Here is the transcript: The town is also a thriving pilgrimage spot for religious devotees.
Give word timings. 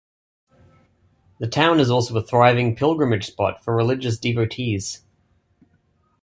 The 1.39 1.45
town 1.47 1.79
is 1.79 1.91
also 1.91 2.17
a 2.17 2.23
thriving 2.23 2.75
pilgrimage 2.75 3.27
spot 3.27 3.63
for 3.63 3.75
religious 3.75 4.17
devotees. 4.17 5.03